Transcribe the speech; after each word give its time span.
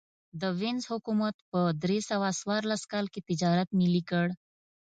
د 0.41 0.43
وینز 0.59 0.83
حکومت 0.91 1.35
په 1.51 1.59
درې 1.83 1.99
سوه 2.09 2.27
څوارلس 2.39 2.81
کال 2.91 3.05
کې 3.13 3.25
تجارت 3.29 3.69
ملي 3.79 4.03
کړ 4.09 4.27